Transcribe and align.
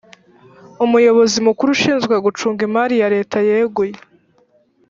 umuyobozi 0.85 1.37
mukuru 1.47 1.69
ushinzwe 1.75 2.13
gucunga 2.25 2.61
imari 2.67 2.93
ya 3.01 3.07
leta 3.15 3.37
yeguye 3.49 3.95